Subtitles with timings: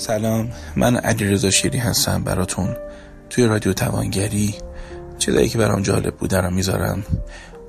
[0.00, 2.76] سلام من علیرضا شیری هستم براتون.
[3.30, 4.54] توی رادیو توانگری
[5.18, 7.04] چیزایی که برام جالب بود رو می‌ذارم.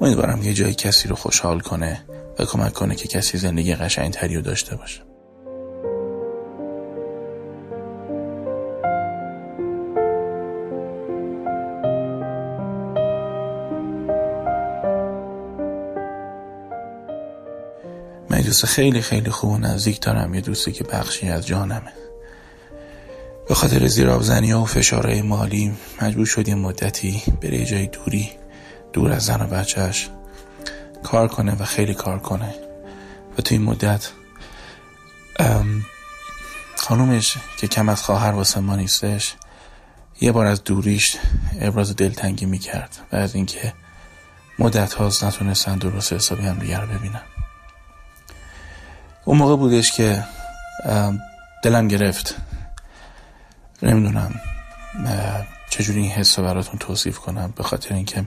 [0.02, 2.02] امیدوارم یه جایی کسی رو خوشحال کنه
[2.40, 5.02] و کمک کنه که کسی زندگی قشنگتری رو داشته باشه.
[18.30, 21.92] من دوست خیلی خیلی خوب و نزدیک دارم یه دوستی که بخشی از جانمه.
[23.52, 28.32] به خاطر زیرابزنی و فشارهای مالی مجبور شد مدتی بره جای دوری
[28.94, 30.10] دور از زن و بچهش
[31.04, 32.56] کار کنه و خیلی کار کنه.
[33.38, 34.10] و تو این مدت
[36.76, 39.34] خانومش که کم از خواهر واسه ما نیستش
[40.22, 41.18] یه بار از دوریش
[41.62, 43.74] ابراز دلتنگی می‌کرد و از اینکه
[44.60, 47.22] مدت هاست نتونستن درست حسابی هم دیگر رو ببینن.
[49.26, 50.24] اون موقع بودش که
[51.64, 52.36] دلم گرفت.
[53.84, 54.42] نمی‌دونم
[55.70, 58.26] چجوری این حس رو براتون توصیف کنم به خاطر اینکه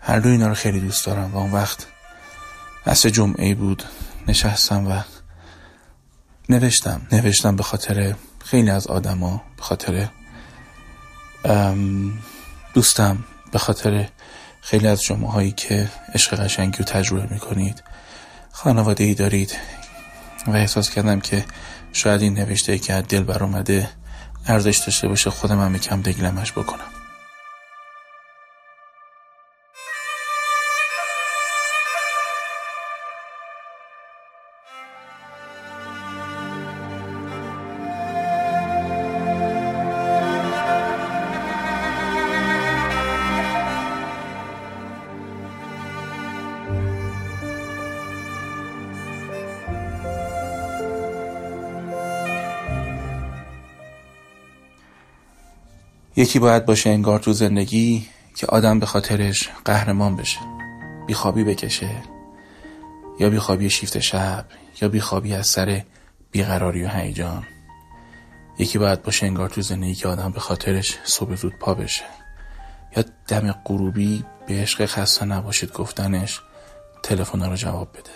[0.00, 1.34] هر دو اینا رو خیلی دوست دارم.
[1.34, 1.86] و اون وقت
[2.86, 3.82] عصر جمعه بود
[4.28, 5.02] نشستم و
[6.48, 7.06] نوشتم.
[7.12, 10.08] نوشتم به خاطر خیلی از آدما به خاطر
[12.74, 14.08] دوستم به خاطر
[14.60, 17.82] خیلی از شما هایی که عشق قشنگی رو تجربه می‌کنید.
[18.52, 19.58] خانواده ای دارید
[20.46, 21.44] و احساس کردم که
[21.92, 23.88] شاید این نوشته که از دل بر اومده
[24.50, 26.97] ارزش داشته باشه خودم هم یکم دگلمش بکنم.
[56.18, 60.38] یکی باید باشه انگار تو زندگی که آدم به خاطرش قهرمان بشه.
[61.06, 61.90] بیخوابی بکشه
[63.20, 64.46] یا بیخوابی شیفت شب
[64.80, 65.82] یا بیخوابی از سر
[66.30, 67.44] بیقراری و هیجان.
[68.58, 72.04] یکی باید باشه انگار تو زندگی که آدم به خاطرش صبح زود پا بشه.
[72.96, 76.40] یا دم غروبی به عشق خسته نباشید گفتنش
[77.02, 78.10] تلفن رو جواب بده.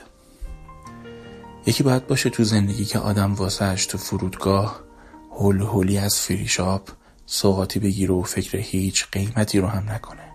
[1.66, 4.80] یکی باید باشه تو زندگی که آدم واسهش تو فرودگاه
[5.30, 6.88] هول هولی از فریشاپ
[7.26, 10.32] سوقاتی بگیره و فکر هیچ قیمتی رو هم نکنه.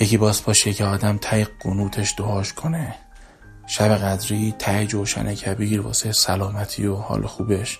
[0.00, 2.94] یکی باز باشه که آدم تای قنوتش دعاش کنه.
[3.66, 7.78] شب قدری تای جوشن کبیر واسه سلامتی و حال خوبش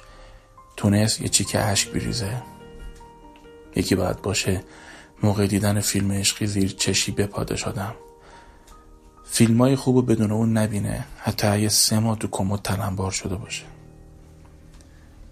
[0.77, 2.43] تونست یه چیک عشق بریزه.
[3.77, 4.65] یکی باید باشه
[5.22, 7.94] موقع دیدن فیلم عشقی زیر چشی بپادش آدم.
[9.25, 11.04] فیلم های خوب بدون اون نبینه.
[11.19, 13.65] حتی یه سه ماه تو کمد تلمبار شده باشه.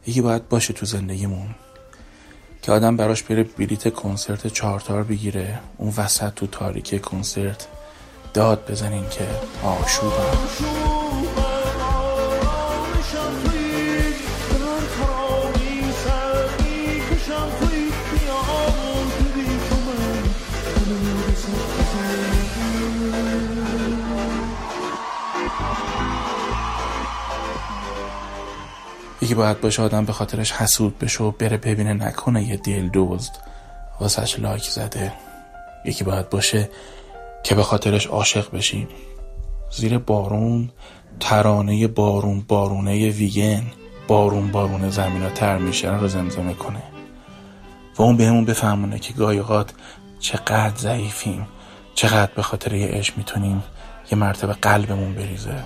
[0.06, 1.54] یکی باید باشه تو زندگیمون.
[2.62, 7.66] که آدم براش بره بلیت کنسرت چهارتار بگیره اون وسط تو تاریکی کنسرت
[8.34, 9.26] داد بزنین که
[9.62, 10.36] آشوبم.
[29.30, 33.32] یکی باید باشه آدم به خاطرش حسود بشه و بره ببینه نکنه یه دل دوزد
[34.00, 35.12] واسهش لایک زده.
[35.84, 36.70] یکی باید باشه
[37.42, 38.88] که به خاطرش عاشق بشیم
[39.70, 40.70] زیر بارون
[41.20, 43.62] ترانه بارون بارونه ویگن.
[44.08, 46.82] بارون بارون زمین ها تر میشه رو زمزمه کنه.
[47.98, 49.72] و اون بهمون بفهمونه که گایقات
[50.20, 51.48] چقدر ضعیفیم
[51.94, 53.62] چقدر به خاطر یه عشق می‌تونیم
[54.12, 55.64] یه مرتبه قلبمون بریزه.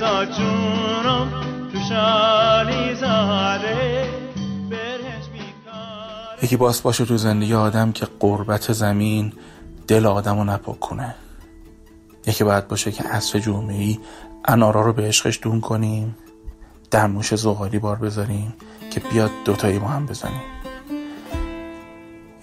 [0.00, 1.30] گل جونم
[1.72, 4.10] تو شالی زاره
[6.42, 9.32] یکی باس باشه تو زندگی آدم که قربت زمین
[9.88, 11.14] دل آدم رو نپاک کنه.
[12.26, 13.98] یکی باید باشه که عصر جمعه ای
[14.44, 16.16] انارا رو به عشقش دون کنیم
[16.90, 18.54] دمنوش زغالی بار بذاریم
[18.90, 20.40] که بیاد دوتایی با هم بزنیم.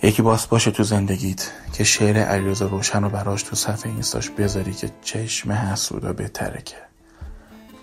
[0.03, 4.73] یکی باس باشه تو زندگیت که شعر علیرضا روشن رو براش تو صفحه اینستاش بذاری
[4.73, 6.75] که چشم حسودا بهتره که.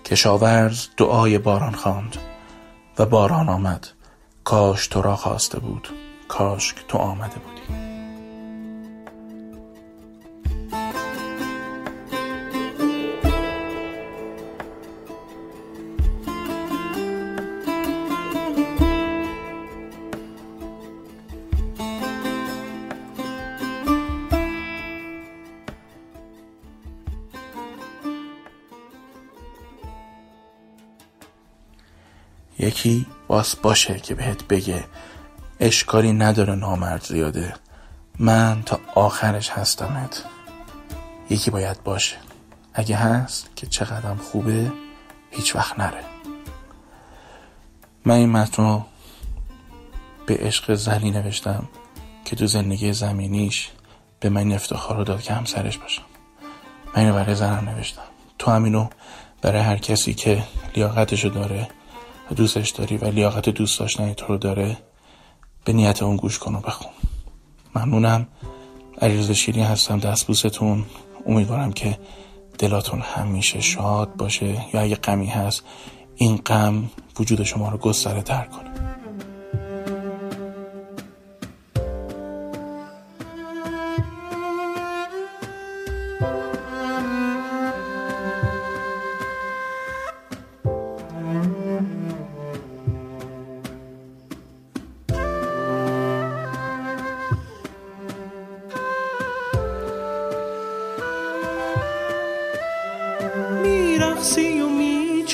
[0.04, 2.16] کشاورز دعای باران خواند
[2.98, 3.88] و باران آمد.
[4.44, 5.88] کاش تو را خواسته بود.
[6.28, 7.83] کاش تو آمده بودی.
[32.64, 34.84] یکی باس باشه که بهت بگه
[35.60, 37.54] اشکالی نداره نامرد زیاده.
[38.18, 40.24] من تا آخرش هستمت.
[41.30, 42.16] یکی باید باشه.
[42.74, 44.72] اگه هست که چقدرم خوبه
[45.30, 46.04] هیچ وقت نره.
[48.04, 48.84] من این متن
[50.26, 51.68] به عشق زنی نوشتم
[52.24, 53.70] که تو زندگی زمینیش
[54.20, 56.02] به من افتخار رو داد که همسرش باشم.
[56.96, 58.02] من اینو برای زنم نوشتم.
[58.38, 58.88] تو همینو
[59.42, 60.44] برای هر کسی که
[60.76, 61.68] لیاقتشو داره
[62.30, 64.76] و دوستش داری و لیاقت دوست داشتن تو رو داره
[65.64, 66.92] به نیت اون گوش کن و بخون.
[67.76, 68.28] ممنونم.
[69.02, 70.84] علیرضا شیری هستم دستبوستون
[71.26, 71.98] امیدوارم که
[72.58, 75.62] دلاتون همیشه شاد باشه یا اگه غمی هست
[76.16, 76.90] این غم
[77.20, 78.70] وجود شما رو گستره تر کنه.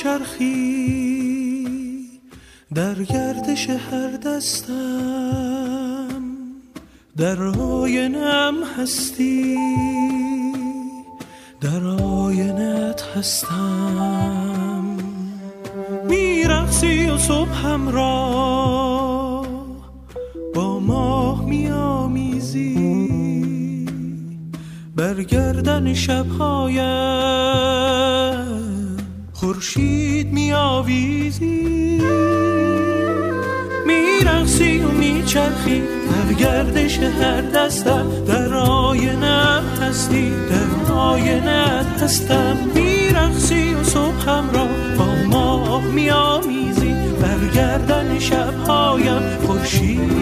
[0.03, 1.67] میچرخی
[2.73, 6.21] در گردش هر دستم.
[7.17, 9.57] در آینم هستی
[11.61, 14.97] در آینت هستم.
[16.09, 18.31] میرقصی و صبحم را
[20.55, 22.75] با ماه میامیزی.
[24.95, 28.10] برگردن شبهایم
[29.61, 32.01] خورشید میآویزی.
[33.85, 35.81] میرقصی و میچرخی.
[35.81, 40.29] در گردش هر دستم در آینه هستی.
[40.29, 44.67] در آینه هستم میرقصی و صبحم را
[44.97, 46.93] با ماه میآمیزی.
[47.21, 50.21] برگردن شبهایم خورشید